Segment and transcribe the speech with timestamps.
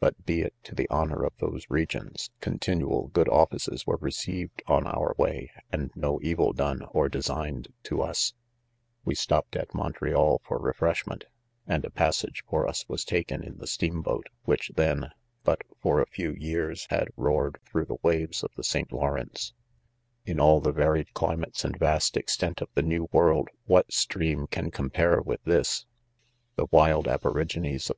[0.00, 2.10] but 'lie it t to" the 'honor of those region|
[2.42, 7.68] 3 ,tio*i|tiniial good, offices, were, received on our way, and no evil, done; or designed
[7.82, 8.32] to us.;:•,..•
[9.06, 11.24] '"We stopped at Montreal for refreshment';
[11.66, 15.08] and': a; passage for us was; taken^n^tfi^steam° boat, which' then
[15.46, 16.32] j^trat 'forage w.
[16.32, 19.52] y 'eaTsfimdrxbarf ed through ~the~wayes "of tke~St Lawrence^—:;
[20.26, 22.68] 1 In all the varied climates and vast extent d3 78 IDQMEN.
[22.68, 25.86] of, tlie ne.W' world, ;■ what stream can compare with this'l:
[26.56, 27.90] .The wild aborigines of